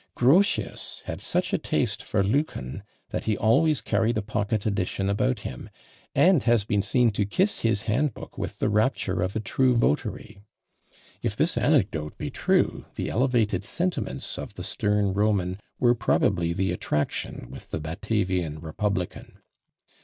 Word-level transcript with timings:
Grotius 0.15 1.03
had 1.05 1.21
such 1.21 1.53
a 1.53 1.59
taste 1.59 2.01
for 2.01 2.23
Lucan, 2.23 2.81
that 3.11 3.25
he 3.25 3.37
always 3.37 3.81
carried 3.81 4.17
a 4.17 4.23
pocket 4.23 4.65
edition 4.65 5.11
about 5.11 5.41
him, 5.41 5.69
and 6.15 6.41
has 6.41 6.63
been 6.65 6.81
seen 6.81 7.11
to 7.11 7.23
kiss 7.23 7.59
his 7.59 7.83
hand 7.83 8.15
book 8.15 8.35
with 8.35 8.57
the 8.57 8.67
rapture 8.67 9.21
of 9.21 9.35
a 9.35 9.39
true 9.39 9.75
votary. 9.75 10.39
If 11.21 11.35
this 11.35 11.55
anecdote 11.55 12.17
be 12.17 12.31
true, 12.31 12.85
the 12.95 13.09
elevated 13.09 13.63
sentiments 13.63 14.39
of 14.39 14.55
the 14.55 14.63
stern 14.63 15.13
Roman 15.13 15.59
were 15.77 15.93
probably 15.93 16.51
the 16.51 16.71
attraction 16.71 17.51
with 17.51 17.69
the 17.69 17.79
Batavian 17.79 18.59
republican. 18.59 19.37